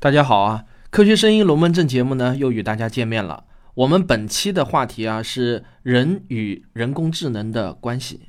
[0.00, 0.64] 大家好啊！
[0.90, 3.44] 科学声音龙门阵节目呢又与大家见面了。
[3.74, 8.28] 我们本期的话题啊是人与人工智能的关系。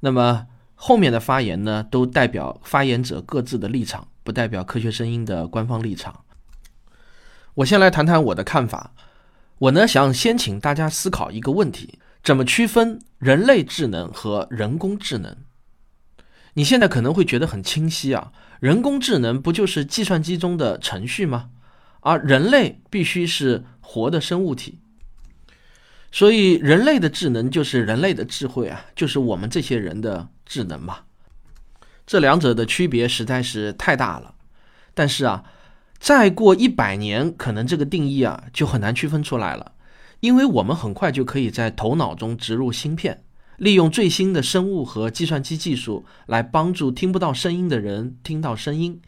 [0.00, 6.24] 那么后面的发言呢都代表发言者各自的立场，不代表科学声音的官方立场。
[7.54, 8.92] 我先来谈谈我的看法。
[9.58, 15.36] 我呢想先请大家思考一个问题：怎么区分人类智能和人工智能？
[16.54, 21.50] 你现在可能会觉得很清晰啊，人工智能不就是计算机中的程序吗？
[22.00, 24.78] 而人类必须是活的生物体，
[26.12, 30.98] 所以人类的智能就是人类的智慧啊，就是我们这些人的智能嘛。
[32.06, 34.34] 这两者的区别实在是太大了。
[34.92, 35.44] 但是啊，
[35.98, 39.72] 再过一百年，可能这个定义啊就很难区分出来了，
[40.20, 43.22] 因为我们很快就可以在头脑中植入芯片。
[43.60, 48.98] 利用最新的生物和计算机技术来帮助听不到声音的人听到声音，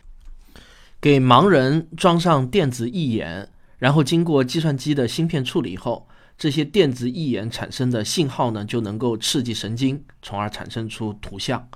[1.01, 11.67] 给盲人装上电子义眼，然后经过计算机的芯片处理后，这些电子义眼产生的信号呢就能够刺激神经，从而产生出图像。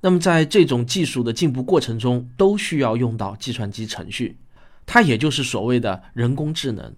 [0.00, 4.38] 那么在这种技术的进步过程中，都需要用到计算机程序，
[4.86, 6.94] 它也就是所谓的人工智能。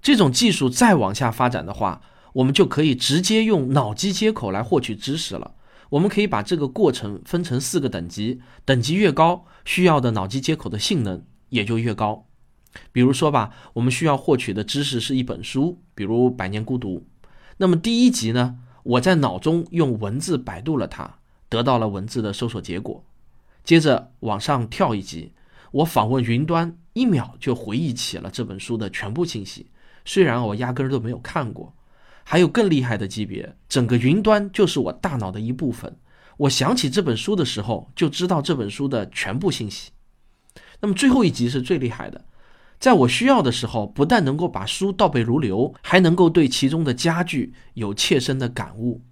[0.00, 2.00] 这种技术再往下发展的话，
[2.32, 5.54] 我们就可以直接用脑机接口来获取知识了。
[5.90, 12.26] 我们可以把这个过程分成四个等级，等级越高，需要的脑机接口的性能也就越高。
[12.90, 16.98] 比如说吧，我们需要获取的知识是一本书，比如《百年孤独》。
[17.58, 21.18] 那么第一级呢，我在脑中用文字百度了它，
[21.50, 23.04] 得到了文字的搜索结果。
[23.62, 25.34] 接着往上跳一级，
[25.70, 29.66] 我访问云端，一秒就回忆起了这本书的全部信息，
[30.06, 31.74] 虽然我压根儿都没有看过。
[32.32, 35.98] 还有更厉害的级别，整个云端就是我大脑的一部分。
[36.38, 39.90] 我想起这本书的时候，就知道这本书的全部信息。
[40.80, 42.24] 那么最后一集是最厉害的，
[42.80, 49.02] 在我需要的时候，不但能够把书倒背如流，还能够对其中的家具有切身的感悟。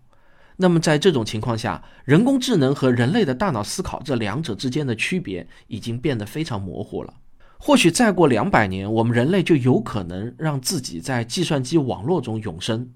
[0.57, 7.13] 那么在这种情况下，人工智能和人类的大脑思考这两者之间的区别已经变得非常模糊了。
[7.59, 12.89] 或许再过两百年，我们人类就有可能让自己在计算机网络中永生。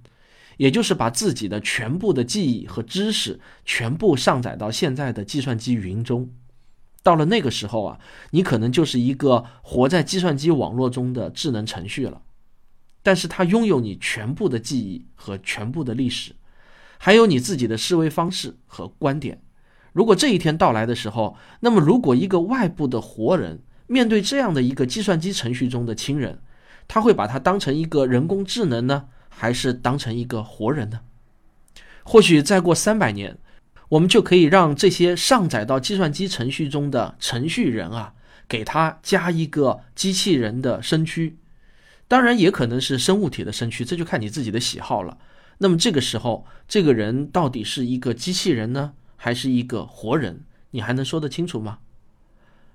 [0.57, 6.31] 也就是把自己的全部的记忆和知识全部上载到现在的计算机云中，
[7.03, 7.99] 到了那个时候啊，
[8.31, 12.23] 你可能就是一个活在计算机网络中的智能程序了。
[13.03, 16.35] 但是它拥有你全部的记忆和全部的历史，
[16.97, 19.43] 还有你自己的思维方式和观点。
[19.93, 26.41] 如果这一天到来的时候，那么如果一个外部的活人面对这样的一个计算机程序中的亲人，
[26.89, 29.09] 他会把它当成一个人工智能呢？
[29.37, 31.01] 还是当成一个活人呢？
[32.03, 33.39] 或许再过三百年，
[33.89, 38.15] 我们就可以让这些上载到计算机程序中的程序人啊，
[38.47, 41.37] 给他加一个机器人的身躯，
[42.07, 45.19] 当然也可能是生物体的身躯，这就看你自己的喜好了。
[45.59, 50.45] 那么这个时候，这个人到底是一个机器人呢，还是一个活人？
[50.73, 51.79] 你还能说得清楚吗？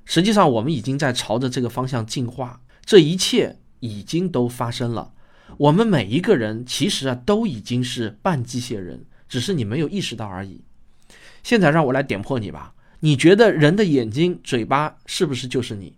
[0.06, 5.14] 实际上，我们已经在朝着这个方向进化，这一切已经都发生了。
[5.58, 10.62] 我们每一个人其实啊都已经是半机械人，只是你没有意识到而已。
[11.44, 15.98] 现在让我来点破你吧，你觉得人的眼睛、嘴巴是不是就是你？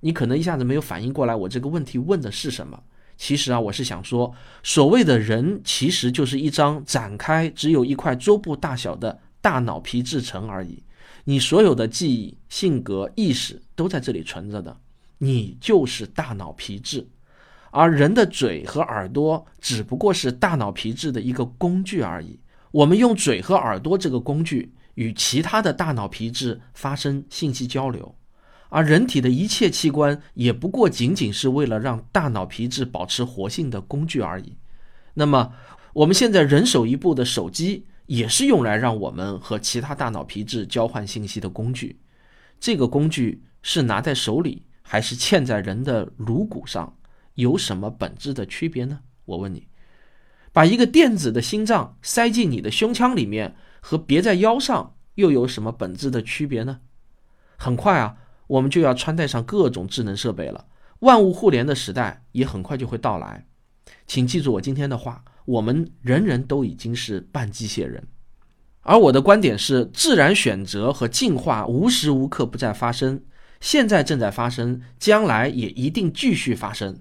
[0.00, 2.82] 你可能一下子没有反应过来，我这个问题问的是什么？
[3.16, 10.82] 其实啊，我是想说，所谓的人其实就是一张展开只有一块桌布大小的大脑皮质层而已。
[11.24, 14.76] 你所有的记忆、性格、意识都在这里存着的，
[15.18, 17.08] 你就是大脑皮质。
[17.76, 22.38] 而人的嘴和耳朵只不过是大脑皮质的一个工具而已。
[22.70, 28.14] 我们用嘴和耳朵这个工具与其他的大脑皮质发生信息交流，
[28.68, 34.56] 而人体的一切器官也不过仅仅是为了让大脑皮质保持活性的工具而已。
[35.14, 35.52] 那么，
[35.94, 41.98] 我们现在人手一部的手机也是用来让我们和其他大脑皮质交换信息的工具。
[42.60, 46.96] 这个工具是拿在手里，还是嵌在人的颅骨上？
[47.34, 49.00] 有什么本质的区别呢？
[49.24, 49.68] 我问你，
[50.52, 56.80] 把一个电子的心脏塞进你的胸腔里面，和别在腰上又有什么本质的区别呢？
[57.56, 58.16] 很快啊，
[58.46, 60.66] 我们就要穿戴上各种智能设备了，
[61.00, 63.46] 万物互联的时代也很快就会到来。
[64.06, 68.06] 请记住我今天的话，我们人人都已经是半机械人，
[68.82, 73.22] 而我的观点是，自然选择和进化无时无刻不在发生，
[73.60, 77.00] 现在正在发生，将来也一定继续发生。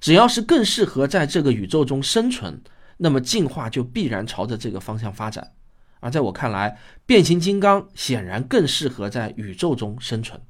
[0.00, 2.60] 只要是更适合在这个宇宙中生存，
[2.98, 5.52] 那么进化就必然朝着这个方向发展。
[6.00, 10.40] 而在我看来，变形金刚显然更适合在宇宙中生存，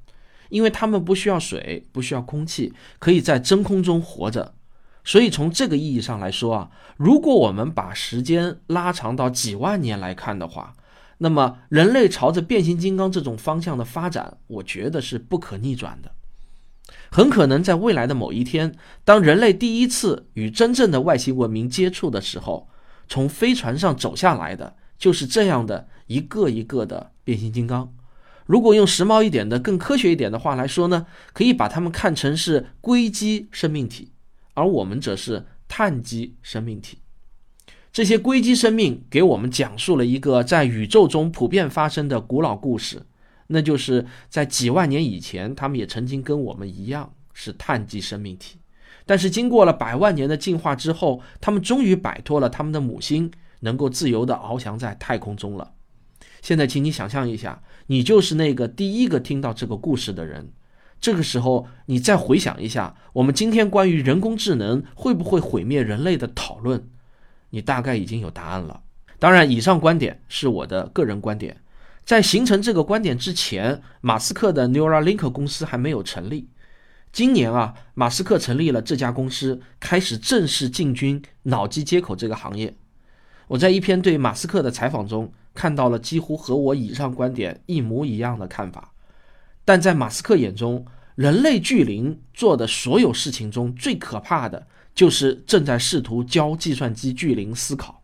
[0.51, 4.55] 因为它们不需要水，不需要空气，可以在真空中活着。
[5.05, 10.75] 所以从这个意义上来说啊，如果我们把时间拉长到几万年来看的话，
[11.17, 16.13] 那么人类朝着变形金刚这种方向的发展，我觉得是不可逆转的。
[17.11, 18.75] 很可能在未来的某一天，
[19.05, 22.69] 当人类第一次与真正的外星文明接触的时候，
[23.09, 27.95] 从飞船上走下来的就是这样的一个一个的变形金刚。
[28.47, 34.13] 如果用时髦一点的、更科学一点的话来说呢，可以把它们看成是硅基生命体。
[34.55, 36.99] 而我们则是碳基生命体，
[37.93, 43.03] 这些硅基生命给我们讲述了一个在宇宙中普遍发生的古老故事，
[43.49, 48.59] 那就是在几万年以前，他们也曾经跟我们一样是碳基生命体，
[49.05, 53.31] 但是经过了百万年的进化之后，他们终于摆脱了他们的母星，
[53.61, 55.73] 能够自由地翱翔在太空中了。
[56.41, 60.53] 现在，请你想象一下，你就是那个第一个听到这个故事的人。
[61.01, 66.89] 这个时候，你再回想一下，我们今天关于人工智能会不会毁灭人类的讨论，
[67.51, 68.83] 你大概已经有答案了。
[69.19, 71.57] 当然，以上观点是我的个人观点。
[72.09, 76.49] 在形成这个观点之前，马斯克的 Neuralink 公司还没有成立。
[77.13, 82.75] 今年啊，马斯克成立了这家公司，开始正式进军脑机接口这个行业。
[83.49, 88.95] 我在一篇对马斯克的采访中看到了几乎和我以上观点一模一样的看法。
[89.67, 98.03] 但在马斯克眼中，人类巨灵做的所有事情中最可怕的就是正在试图教计算机巨灵思考。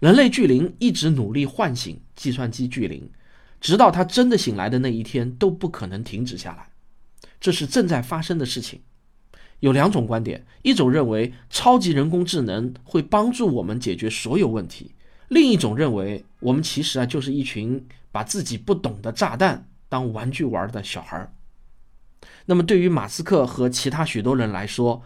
[0.00, 3.08] 人类巨灵一直努力唤醒计算机巨灵，
[3.62, 6.68] 直到他真的醒来的那一天都不可能停止下来。
[7.40, 8.82] 这是正在发生的事情。
[9.60, 14.90] 有两种观点：一种认为超级人工智能会帮助我们解决所有问题；
[15.28, 19.68] 另一种认为我们其实啊就是一群把自己不懂的炸弹。
[19.88, 21.30] 当玩具玩的小孩，
[22.46, 25.02] 那么对于马斯克和其他许多人来说，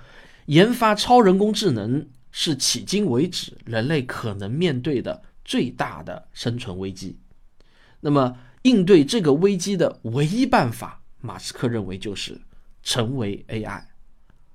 [0.47, 7.19] 研发超人工智能是迄今为止人类可能面对的最大的生存危机。
[8.07, 12.41] 那么应对这个危机的唯一办法，马斯克认为就是
[12.85, 13.83] 成为 AI。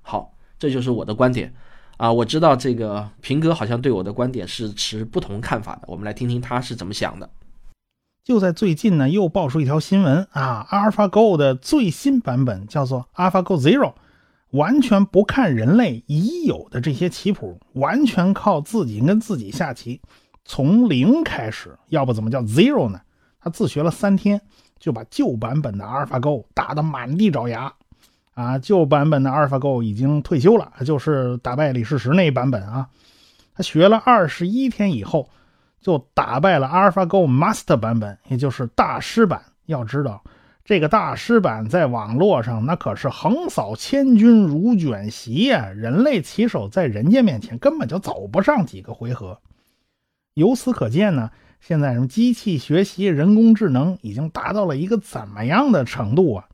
[0.00, 1.52] 好，这就是我的观点
[1.98, 2.10] 啊！
[2.10, 7.28] 我知道这个平哥好像对我的观点是持不同看法的，我们来听听他是怎么想的。
[8.24, 13.92] 就在最近呢，又爆出一条新闻啊，AlphaGo 的最新版本叫做 AlphaGo Zero，
[14.52, 20.00] 完全不看人类已有的这些棋谱，完全靠自己跟自己下棋，
[20.42, 21.78] 从零开始。
[21.90, 22.98] 要不怎么叫 Zero 呢？
[23.42, 24.40] 他自学了三天，
[24.78, 27.72] 就把旧版本的阿尔法狗打得满地找牙。
[28.34, 32.88] 啊，旧版本的阿尔法狗已经退休了，就是打败李世石那一版本啊。
[33.54, 35.28] 他学了二十一天以后。
[35.82, 39.42] 就打败了阿尔法狗 Master 版本，也就是大师版。
[39.66, 40.22] 要知道，
[40.64, 45.70] 这个大师版在网络上那可是横扫千军如卷席呀！
[45.74, 49.40] 人类棋手在人家面前根本就走不上几个回合。
[50.34, 51.32] 由此可见呢，
[51.64, 56.44] 现在什么机器学习、人工智能已经达到了一个怎么样的程度啊？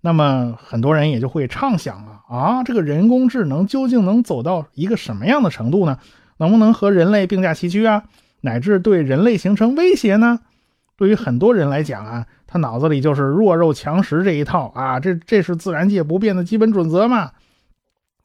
[0.00, 5.98] 那么很多人也就会畅想了啊，这个人工智能究竟能走到一个什么样的程度呢？
[6.36, 8.04] 能不能和人类并驾齐驱啊？
[8.42, 10.38] 乃至对人类形成威胁呢？
[10.96, 17.32] 对于很多人来讲啊，他脑子里就是弱肉强食这一套啊，这这是自然界不变的基本准则嘛。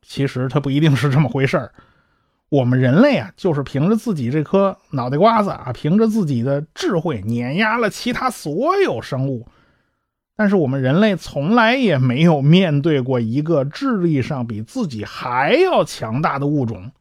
[0.03, 1.71] 其实它不一定是这么回事儿。
[2.49, 9.47] 我们人类啊，就是凭着自己这颗脑袋瓜子啊，凭着自己的智慧碾压了其他所有生物。
[10.35, 16.91] 但是我们人类从来也没有面对过一个智力上比自己还要强大的物种。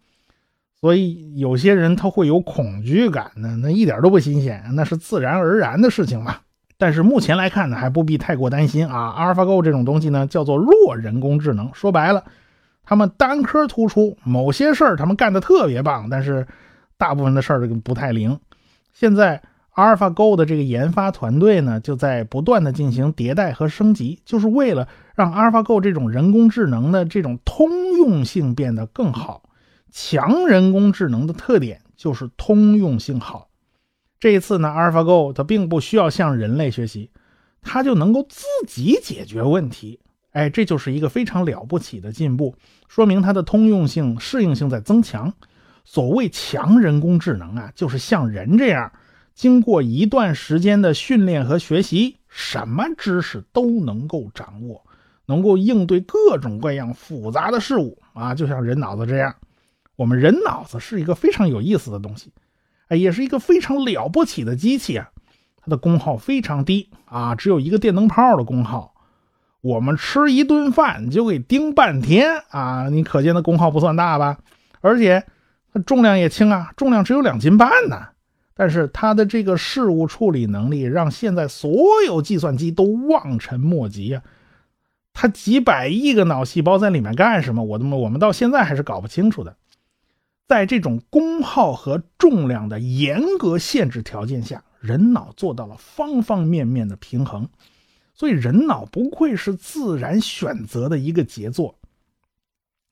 [0.81, 6.37] 所以有些人他会有恐惧感呢，那一点都不新鲜，那是自然而然的事情嘛。
[6.79, 9.15] 但是目前来看呢，还不必太过担心啊。
[9.17, 12.25] AlphaGo 这种东西呢，叫做弱人工智能，说白了，
[12.87, 16.47] 他们单科突出，某些事儿他们干的特别棒，但是
[16.97, 18.39] 大部分的事儿不太灵。
[18.95, 19.43] 现在
[19.75, 29.43] AlphaGo 的这个研发团队呢，就在不断的进行迭代和升级，就是为了让 AlphaGo 这种人工智能的这种通用性变得更好。
[29.91, 33.49] 强人工智能的特点就是通用性好。
[34.21, 37.11] 这一次呢，AlphaGo 它并不需要向人类学习，
[37.61, 40.01] 它就能够自己解决问题。
[40.37, 42.55] 哎，这就是一个非常了不起的进步，
[42.89, 45.33] 说明它的通用性、适应性在增强。
[45.83, 48.93] 所谓强人工智能啊，就是像人这样，
[49.35, 54.85] 经过一段时间的训练和学习，什么知识都能够掌握，
[55.25, 59.35] 能够应对各种各样复杂的事物啊，就像人脑子这样。
[59.95, 62.31] 我们人脑子是一个非常有意思的东西，
[62.89, 65.09] 哎，也是一个非常了不起的机器啊。
[65.57, 68.93] 它的功耗非常低啊，只有一个电灯泡的功耗。
[69.67, 72.89] 我们吃一顿饭就给盯半天啊！
[72.89, 74.39] 你可见的功耗不算大吧？
[74.81, 75.27] 而且
[75.73, 78.09] 它重量也轻啊，重量只有两斤半呢。
[78.55, 81.71] 但是它的这个事物处理能力，让现在所
[82.07, 84.23] 有计算机都望尘莫及呀。
[85.13, 87.65] 它几百亿个脑细胞在里面干什么？
[87.65, 89.57] 我他妈我们到现在还是搞不清楚的。
[90.47, 97.49] 在这种功耗和重量的严格限制条件下，人脑做到了方方面面的平衡。
[98.17, 101.79] 所以，人脑不愧是自然选择的一个杰作。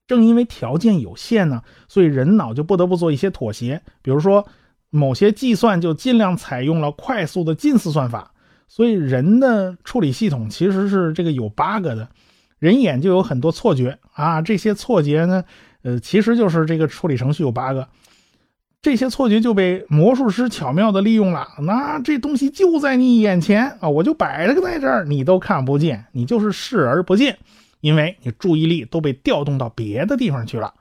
[0.06, 3.80] 正因为条件有限呢，所以人脑就不得不做一些妥协。
[4.02, 4.46] 比如说，
[4.90, 8.32] 某些计算就尽量采用了快速的近似算法。
[8.68, 12.10] 所以，人的处理系统其实是这个有 bug 的，
[12.58, 14.42] 人眼就有很多错觉啊。
[14.42, 15.44] 这些错觉呢，
[15.80, 17.88] 呃，其实就是这个处理程序有 bug。
[18.84, 21.48] 这些错觉就被魔术师巧妙地利用了。
[21.62, 27.38] 那这东西就在你眼前啊，我就摆了个在这儿，你都看不见，你就是视而不见，
[27.80, 30.74] 因为你注意力都被调动到别的地方去了。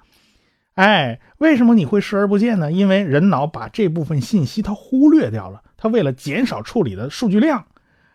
[0.74, 2.74] 哎，为什么你会视而不见呢？
[2.74, 7.64] 因为人脑把这部分信息它忽略掉了，它为了减少处理的数据量，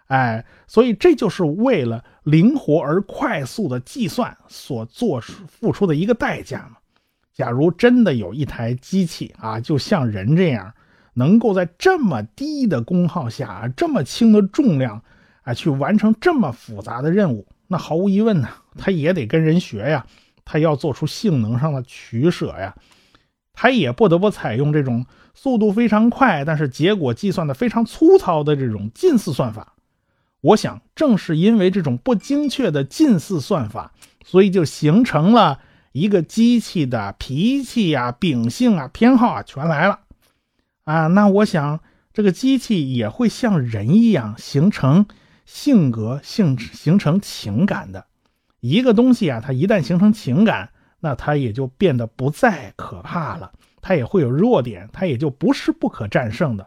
[0.08, 6.77] 哎，所以这就是为了灵活而快速的计算所做付出的一个代价嘛。
[7.38, 10.74] 假如真的有一台机器啊，就像人这样，
[11.14, 15.00] 能够在这么低的功耗下，这么轻的重量
[15.42, 20.04] 啊，去完成这么复杂的任务，那毫无疑问呢，它也得跟人学呀，
[20.44, 22.74] 它要做出性能上的取舍呀，
[23.52, 29.74] 它也不得不采用这种速度非常快，但是结果计算的非常粗糙的这种近似算法。
[30.40, 33.92] 我想，正是因为这种不精确的近似算法，
[34.24, 35.60] 所以就形成了。
[35.98, 40.00] 一个机器的脾气呀、秉性啊、偏好啊，全来了
[40.84, 41.08] 啊！
[41.08, 41.80] 那我想，
[42.12, 45.06] 这个机器也会像人一样形成
[45.44, 48.06] 性格、性形成情感的。
[48.60, 53.52] 一个东西啊，它一旦形成情感，那它也就变得不再可怕了。
[53.80, 56.66] 它也会有弱点，它也就不是不可战胜的。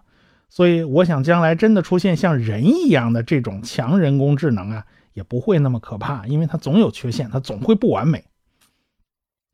[0.50, 8.24] 所以，我想将来真的出现像人一样的这种强人工智能啊，也不会那么可怕，因为它总有缺陷，它总会不完美。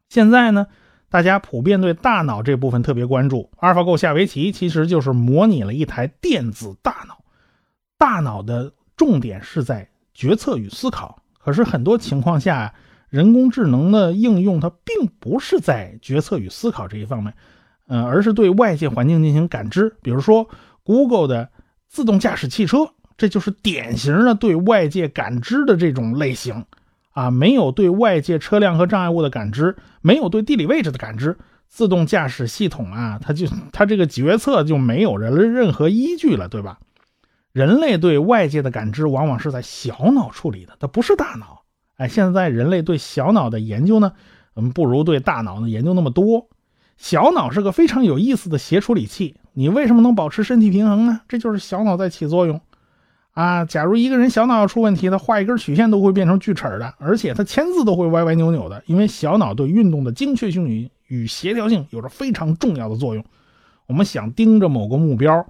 [0.09, 0.67] 现在呢，
[1.09, 3.49] 大家普遍对大脑这部分特别关注。
[3.59, 7.23] AlphaGo 下围棋其实就是模拟了一台电子大脑，
[7.97, 11.21] 大脑的重点是在决策与思考。
[11.39, 12.73] 可是很多情况下，
[13.09, 17.33] 人工智能的应用它并不是在决策与思考这一方面，
[17.87, 19.95] 呃，而是对外界环境进行感知。
[20.01, 20.47] 比如说
[20.83, 21.49] ，Google 的
[21.87, 22.79] 自动驾驶汽车，
[23.17, 26.65] 这就是典型的对外界感知的这种类型。
[27.17, 31.35] 啊，没有对外界车辆和障碍物的感知，没有对地理位置的感知，
[31.67, 36.77] 自动驾驶系统啊，它就它这个决策就没有人任何依据了，对吧？
[37.53, 41.63] 人类对外界的感知往往是在小脑处理的，它不是大脑。
[41.95, 44.11] 哎，现在人类对小脑的研究呢，
[44.55, 46.47] 嗯，不如对大脑的研究那么多。
[46.97, 51.21] 小脑是个非常有意思的协处理器，你为什么能保持身体平衡呢？
[51.27, 52.61] 这就是小脑在起作用。
[53.37, 63.23] 啊，假如一个人小脑要出问题，他画一根曲线都会变成锯齿的，而且他签字都会歪歪扭扭的，因为小脑对运动的精确性与与协调性有着非常重要的作用。
[63.85, 65.45] 我们想盯着某个目标，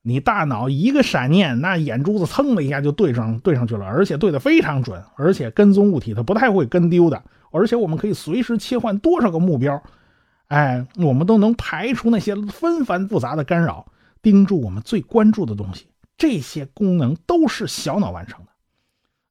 [0.00, 9.82] 你大脑一个闪念，那眼珠子蹭的一下就对上对上去了，而且对的非常准，而且跟踪物体它不太会跟丢的，而且我们可以随时切换多少个目标，
[10.48, 13.84] 哎，我们都能排除那些纷繁复杂的干扰，
[14.22, 15.84] 盯住我们最关注的东西。
[16.20, 18.52] 这些功能都是小脑完成的。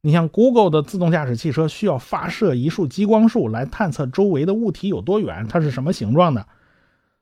[0.02, 6.48] 你像 Google 的自动驾驶汽车需要发射一束激光束来探测周围的物体有多远，它是什么形状的。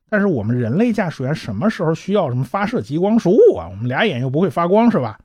[0.08, 3.68] 但是我们人类驾驶员什么时候需要什么发射激光束啊？
[3.70, 5.20] 我们俩眼又不会发光是吧？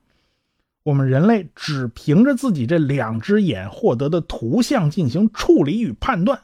[0.83, 6.41] 我们人类只凭着自己这两只眼获得的图像进行处理与判断，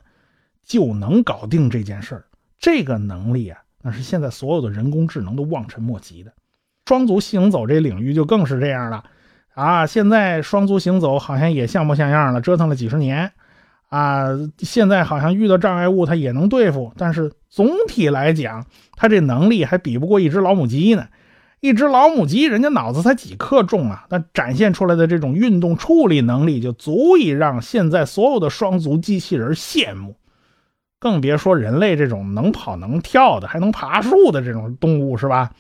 [0.63, 2.25] 就能搞定这件事儿。
[2.61, 6.33] 这个能力啊，那是现在所有的人工智能都望尘莫及的。
[6.89, 9.05] 双足行走这领域就更是这样了，
[9.55, 13.31] 啊，现在双足行走好像也像模像样了，折腾了几十年，
[13.91, 18.65] 啊，现在好像遇到障碍物它也能对付，但是总体来讲，
[18.97, 21.07] 它这能力还比不过一只老母鸡呢。
[21.61, 30.17] 一只老母鸡，人家脑子才几克重啊，但展现出来的这种运动处理能力就足以让现在所有的双足机器人羡慕，
[30.99, 35.51] 更别说人类这种能跑能跳的，还能爬树的这种动物，是吧？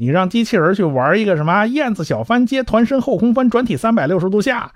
[0.00, 4.72] 你让机器人去玩一个什么燕子小翻接团身后空翻转体三百六十度下，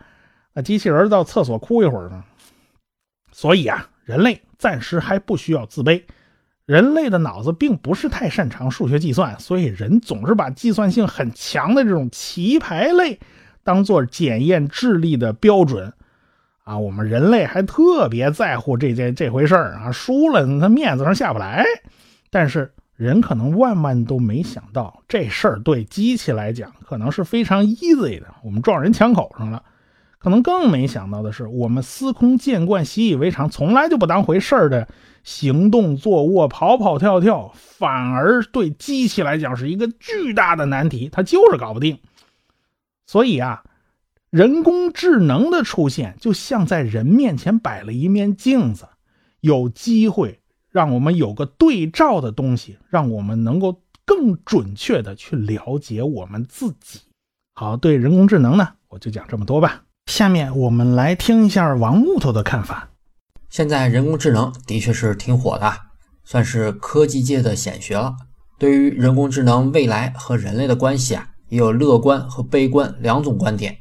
[0.52, 2.22] 那机器人到厕所哭一会儿呢。
[3.32, 6.02] 所以啊，人类暂时还不需要自卑。
[6.66, 13.18] 人类的脑子并不是太擅长数学计算，所以人总是把计算性很强的这种棋牌类
[13.62, 15.90] 当做检验智力的标准
[16.64, 16.76] 啊。
[16.76, 21.64] 我们人类还特别在乎这件这回事儿啊，输了他面子上下不来。
[22.28, 29.62] 但是人可能万万都没想到，这事儿对机器来讲可能是非常 easy 的，我们撞人枪口上了。
[30.18, 34.88] 可能更没想到的是，我们司空见惯、习以为常、从来就不当回事儿的
[35.22, 41.98] 行动、坐卧、跑跑跳跳，反而对机器来讲是一个巨大的难题，它就是搞不定。
[43.06, 43.64] 所以啊，
[44.30, 48.88] 人工智能的出现就像在人面前摆了一面镜子，
[49.40, 50.40] 有机会
[50.74, 57.02] 让我们有个对照的东西，让我们能够更准确的去了解我们自己。
[57.54, 59.84] 好，对人工智能呢，我就讲这么多吧。
[60.10, 62.88] 下面我们来听一下王木头的看法。
[63.48, 65.72] 现在人工智能的确是挺火的，
[66.24, 68.16] 算是科技界的显学了。
[68.58, 73.78] 对于人工智能未来和人类的关系啊，也有乐观和悲观两种观点。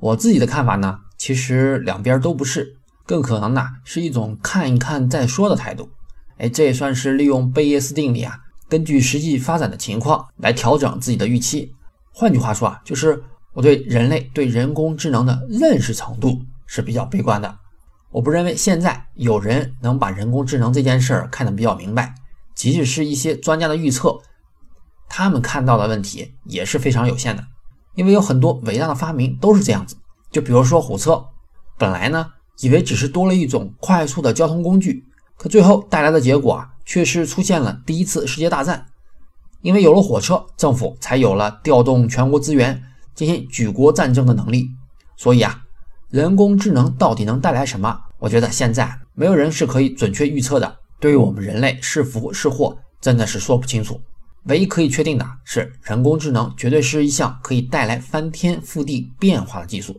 [0.00, 5.90] 我自己的看法呢，其实两边都不是，更可能呢是一种看一看再说的态度。
[6.38, 8.38] 哎，这也算是利用贝叶斯定理啊，
[8.68, 11.74] 根据实际发展的情况来调整自己的预期。
[12.12, 13.22] 换句话说啊，就是。
[13.56, 17.58] 我对人类对人工智能的认识程度是比较悲观的。
[18.10, 22.14] 我不认为现在有人能把人工智能这件事儿看得比较明白。
[22.54, 24.20] 即使是一些专家的预测，
[25.08, 27.42] 他们看到的问题也是非常有限的。
[27.94, 29.96] 因为有很多伟大的发明都是这样子。
[30.30, 31.24] 就比如说火车，
[31.78, 32.26] 本来呢
[32.60, 35.02] 以为只是多了一种快速的交通工具，
[35.36, 38.86] 可最后带来的结果啊，却是出现了第一次世界大战。
[39.62, 42.82] 因为有了火车，政府才有了调动全国资源。
[43.14, 44.70] 进行举国战争的能力，
[45.16, 45.62] 所以啊，
[46.10, 47.98] 人工智能到底能带来什么？
[48.18, 50.76] 我觉得现在没有人是可以准确预测的。
[51.00, 53.98] 对于我们人类是福是祸，真的是说不清楚。
[54.44, 59.98] 唯一可以确定的是，人工智能绝对是一项可以带来翻天覆地变化的技术。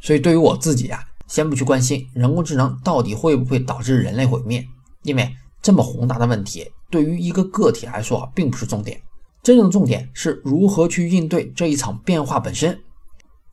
[0.00, 4.62] 所以对于我自己啊，先不去关心人工智能到底会不会导致人类毁灭，
[5.02, 9.00] 因为这么宏大的问题，对于一个个体来说并不是重点。
[9.42, 12.78] 真正的重点是如何去应对这一场变化本身。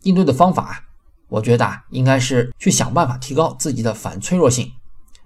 [0.01, 0.84] 应对的方法，
[1.30, 4.69] 我觉得啊，应该是去想办法提高自己的反脆弱性。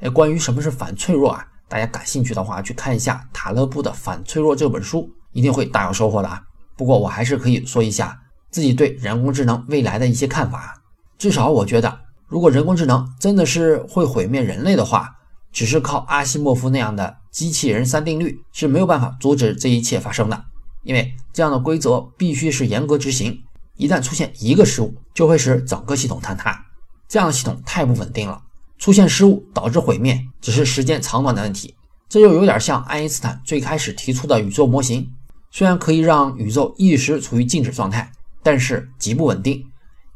[0.01, 6.39] 哎，关于什么是反脆弱啊，大家感兴趣的话，去看一下塔勒布的《反脆弱》这本书，一定会大有收获的啊。
[6.77, 10.79] 不过我还是可以说一下自己对人工智能未来的一些看法。
[11.17, 15.17] 至少我觉得，如果人工智能真的是会毁灭人类的话，
[15.51, 20.45] 只是靠阿西莫夫那样的机器人三定律是没有办法阻止这一切发生的。
[20.83, 23.43] 因为这样的规则必须是严格执行，
[23.77, 26.65] 一旦出现一个失误，就会使整个系统坍塌。
[27.07, 28.41] 这样的系统太不稳定了，
[28.77, 31.75] 出现失误导致毁灭只是时间长短的问题。
[32.09, 35.09] 这就有点像爱因斯坦最开始提出的宇宙模型，
[35.51, 39.63] 虽然可以让宇宙一时处于静止状态，但是极不稳定，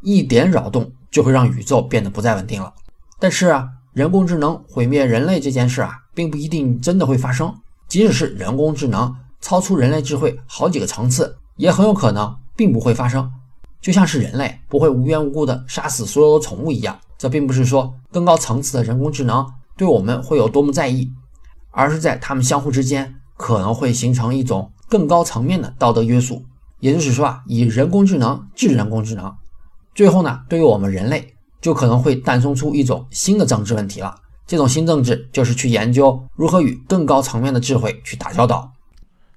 [0.01, 2.73] 一点扰动就会让宇宙变得不再稳定了。
[3.19, 7.53] 但是啊，人工智能毁灭人类这件事啊，并不一定真的会发生，
[7.87, 9.15] 即使是人工智能。
[9.39, 13.31] 超出人类智慧好几个层次，也很有可能并不会发生。
[13.79, 19.45] 就像是人类不会无缘无故的杀死所有的宠物一样，这并不是说更高层次的人工智能
[19.77, 21.11] 对我们会有多么在意，
[21.69, 26.43] 而是在他们相互之间可能会形成一种更高层面的道德约束。
[26.79, 29.33] 也就是说啊，以人工智能治人工智能，
[29.97, 34.13] 最后呢，对于我们人类就可能会诞生出一种新的政治问题了。
[34.45, 38.71] 这种新政治就是去研究如何与更高层面的智慧去打交道。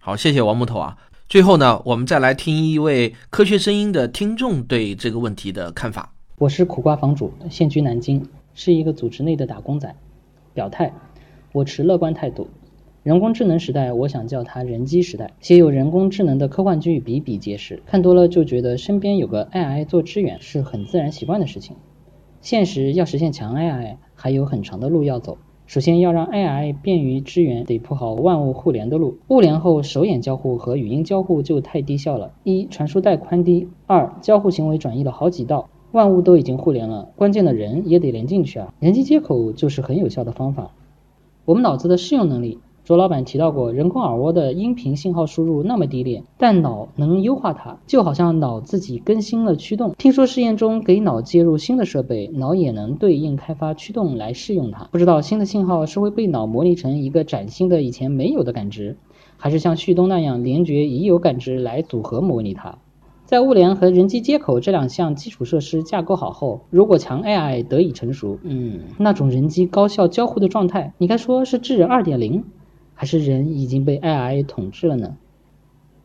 [0.01, 0.99] 好，谢谢王木头啊。
[1.31, 6.12] 最后呢，我们再来听一位科学声音的听众对这个问题的看法。
[6.37, 9.96] 我是苦瓜房主，现居南京，是一个组织内的打工仔。
[10.53, 10.92] 表态，
[11.53, 12.46] 我持乐观态度。
[13.02, 15.30] 人工智能时代，我想叫它人机时代。
[15.40, 21.76] 写有人工智能的科幻剧比比皆是，看多了就觉得身边有个 AI 做支援是很自然习惯的事情。
[22.42, 25.38] 现实要实现强 AI，还有很长的路要走。
[25.64, 29.16] 首先要让 AI 便于支援，得铺好万物互联的路。
[29.28, 32.34] 物联后，手眼交互和语音交互就太低效了。
[32.44, 35.70] 一、传输带宽低；二、交互行为转移了好几道。
[35.92, 38.74] 万物都已经互联了，关键的人也得连进去啊！
[38.78, 40.72] 人机接口就是很有效的方法。
[41.46, 42.58] 我们脑子的适用能力。
[42.90, 49.94] 卓老板提到过，人工耳蜗的音频信号输入那么低劣，但脑能优化它，就好像脑自己更新了驱动。
[49.96, 54.88] 听说试验中给脑接入新的设备，脑也能对应开发驱动来适用它。
[54.90, 58.96] 不知道新的信号是会被脑模拟成一个崭新的以前没有的感知，
[59.37, 62.79] 还是像旭东那样连觉已有感知来组合模拟它？
[63.24, 72.42] 在物联和人机接口这两项基础设施架构好后，如果强 AI 得以成熟，嗯，那种人机高效交互的状态，你该说是智人二点零？
[73.00, 75.16] 还是人已经被 AI 统治了呢？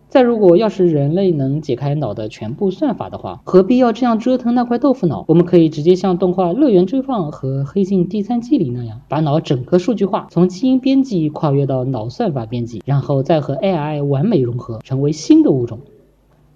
[0.07, 5.25] 再如果要是人类能解开脑的全部算法的话，何必要这样折腾那块豆腐脑？
[5.27, 15.79] 我们可以直接像动画《乐园追放》和《黑镜第三季》里那样，把脑整个数据化，从基因编辑跨越到脑算法编辑，然后再和 AI 完美融合，成为新的物种。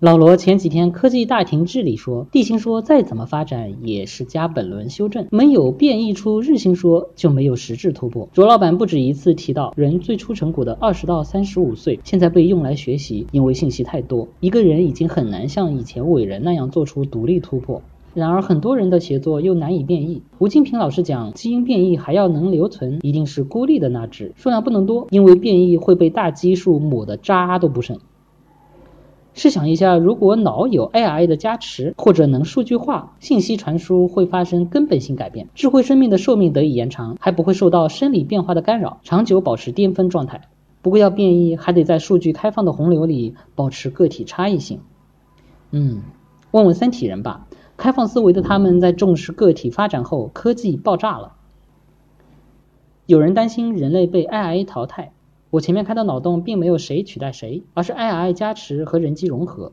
[0.01, 8.29] 老罗前几天科技大庭治里说，地心说再怎么发展也是加本轮修正，没有变异出日心说就没有实质突破。
[8.31, 17.81] 卓老板不止一次提到，人最初成果的二十到三十五岁，现在被用来学习，因为信息太多，一个人已经很难像以前伟人那样做出独立突破。
[18.13, 20.21] 然而很多人的协作又难以变异。
[20.39, 27.99] 吴金平老师讲，基因变异还要能留存，一定是孤立的那只，数量不能多，因为变异会被大基数抹得渣都不剩。
[29.39, 40.49] 试想一下，如果脑有 AI 的加持，或者能数据化，信息传输会发生根本性改变，智慧生命的寿命得以延长，还不会受到生理变化的干扰，长久保持巅峰状态。
[40.81, 44.81] 不过要变异，还得在数据开放的洪流里保持个体差异性。
[45.71, 46.01] 嗯，
[46.51, 47.47] 问问三体人吧，
[47.77, 51.31] 开放思维的他们在重视个体发展后，科技爆炸了。
[53.05, 55.13] 有人担心人类被 AI 淘汰。
[55.51, 59.71] 我前面开的脑洞并没有谁取代谁，而是 AI 加持和人机融合。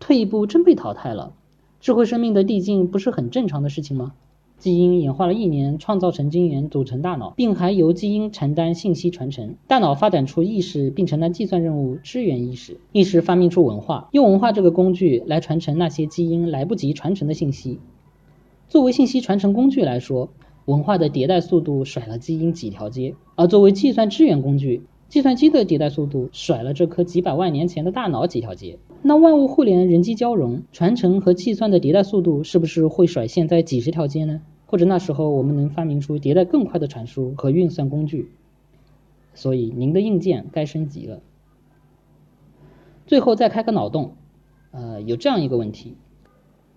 [0.00, 1.34] 退一步，真被淘汰了。
[1.80, 4.14] 智慧生命的递进不是很正常的事情吗？
[4.58, 9.54] 基因演化了一年，创造神经元，组成大脑，并还由基因承担信息传承。
[9.68, 12.80] 大脑发展出意识，并承担计算任务，支援意识。
[12.90, 17.78] 意识发明出文化，用文化这个工具来传承那些基因来不及传承的信息。
[18.68, 20.30] 作为信息传承工具来说，
[20.64, 24.82] 文化的迭代速度甩了基因几条街，而作为计算支援工具。
[25.14, 34.42] 计算机的迭代速度甩了这颗几百万年前的大脑几条街，那万物互联、人机交融、传承和计算的迭代速度是不是会甩现在几十条街呢？
[34.66, 38.32] 或者那时候我们能发明出迭代更快的传输和运算工具？
[39.34, 41.20] 所以您的硬件该升级了。
[43.06, 44.16] 最后再开个脑洞，
[44.72, 45.94] 呃，有这样一个问题：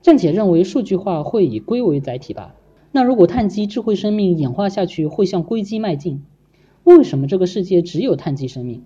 [0.04, 2.54] 暂且认为数据化会以硅为载体吧？
[2.92, 6.22] 那如果碳基智慧生命演化下去，会向硅基迈进？
[6.88, 8.86] 为什么这个世界只有碳基生命？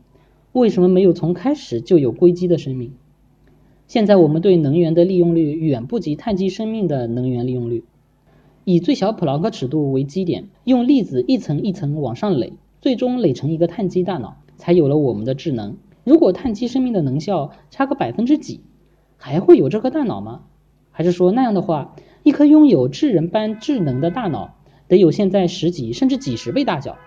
[0.54, 2.94] 为什么没有从开始就有硅基的生命？
[3.86, 7.84] 现在我们对能源的利用率远不及碳基生命的能源利用率。
[8.64, 15.78] 以最小普朗克尺度为基点，用粒子一层一层往上垒，最终垒成一个碳基大脑，才有了我们的智能。
[16.04, 18.62] 如果碳基生命的能效差个百分之几，
[19.18, 20.46] 还会有这颗大脑吗？
[20.90, 24.56] 还是说那样的话，一颗拥有智人般智能的大脑，
[24.88, 26.98] 得有现在十几甚至几十倍大小？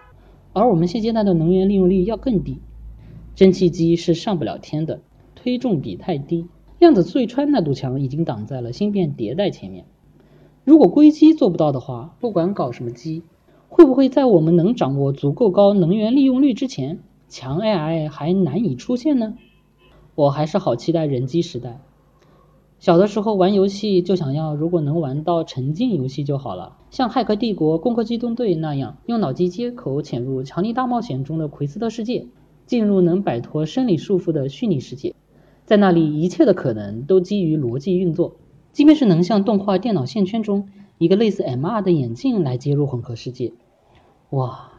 [0.55, 2.59] 而我们现阶段的能源利用率要更低，
[3.35, 5.01] 蒸汽机是上不了天的，
[5.35, 6.47] 推重比太低，
[6.79, 9.85] 量子隧穿那堵墙已经挡在了芯片迭代前面。
[10.63, 13.25] 如果硅基做不到的话，不管搞什么机，
[13.69, 19.35] 会不会在我们能掌握足够高能源利用率之前，强 AI 还难以出现呢？
[20.15, 21.81] 我还是好期待人机时代。
[22.85, 32.27] 小的时候玩游戏就想要，如果能玩到沉浸游戏就好了，像《骇客帝国》《攻壳机动队》那样，用脑机接口潜入《强力大冒险》中的奎斯特世界，
[32.67, 35.15] 进入能摆脱生理束缚的虚拟世界，
[35.65, 38.37] 在那里一切的可能都基于逻辑运作，
[38.71, 40.69] 即便是能像动画《电脑线圈》中
[40.99, 43.55] 一个类似 MR 的眼镜来接入混合世界，
[44.29, 44.73] 哇，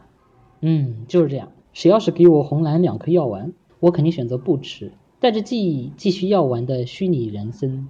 [0.60, 1.48] 嗯，就是这样。
[1.72, 7.88] 谁要是给我红蓝两颗药丸，我肯定选择不吃，带着记忆继续药丸的虚拟人生。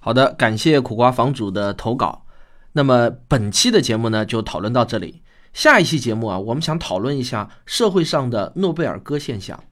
[0.00, 2.24] 好的，感谢苦瓜房主的投稿。
[2.72, 5.22] 那么本期的节目呢，就讨论到这里。
[5.52, 9.62] 下一期节目啊，我们想讨论一下社会上的诺贝尔歌现象。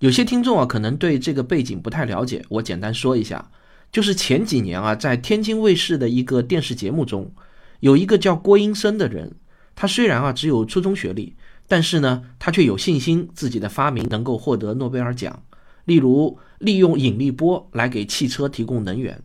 [0.00, 3.50] 有些听众啊，可能对这个背景不太了解，我简单说一下。
[3.90, 7.32] 就是前几年啊，在天津卫视的一个电视节目中，
[7.80, 9.34] 有一个叫郭英生的人，
[9.74, 11.34] 他虽然啊只有初中学历，
[11.66, 15.42] 但是呢，他却有信心自己的发明能够获得诺贝尔奖。
[15.84, 19.22] 例如，利用引力波来给汽车提供能源。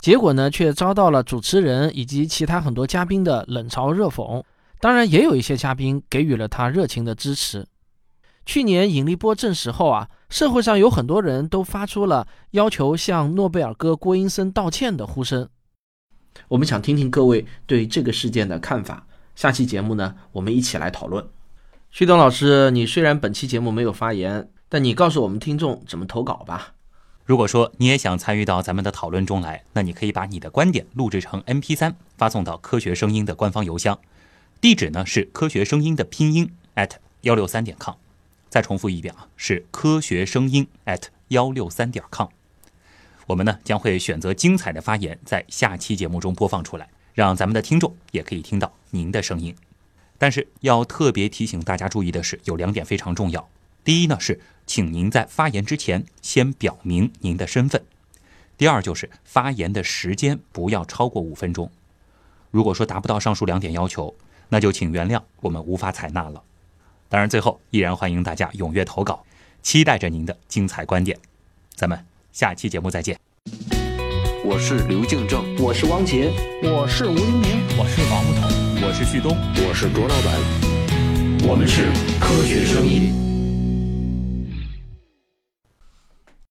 [0.00, 4.42] 结果呢，却遭到了主持人以及其他很多嘉宾的冷嘲热讽。
[4.78, 7.66] 当然，也有一些嘉宾给予了他热情的支持。
[8.44, 15.48] 去年引力波证实后啊，社会上有很多人都发出了要求向诺贝尔哥郭英森道歉的呼声。
[16.48, 19.06] 我们想听听各位对这个事件的看法。
[19.34, 21.26] 下期节目呢，我们一起来讨论。
[21.90, 26.74] 旭东老师，你虽然本期节目没有发言，但你告诉我们听众怎么投稿吧。
[27.24, 33.98] 如果说你也想参与到咱们的讨论中来，那你可以把你的观点录制成 MP3，发送到科学声音的官方邮箱，
[34.60, 36.90] 地址呢是科学声音的拼音 at
[37.22, 37.96] 幺六三点 com。
[38.48, 42.28] 再重复一遍啊，是科学声音 at 幺六三点 com。
[43.26, 49.54] 我们呢将会选择精彩的发言，在下期节目中播放出来，让咱们的听众也可以听到您的声音。
[50.16, 53.48] 但是要特别提醒大家注意的是，有两点非常重要。
[53.82, 57.82] 第一呢是请您在发言之前先表明您的身份。
[58.58, 61.70] 第二就是发言的时间不要超过五分钟。
[62.50, 64.14] 如果说达不到上述两点要求，
[64.48, 66.42] 那就请原谅我们无法采纳了。
[67.08, 69.24] 当然，最后依然欢迎大家踊跃投稿，
[69.62, 71.18] 期待着您的精彩观点。
[71.74, 71.98] 咱们
[72.32, 73.18] 下期节目再见。
[74.44, 83.25] 我是刘敬正，我是汪杰，我是吴黎明，我是王木头，我是旭东，我是卓老板，我们是科学声音。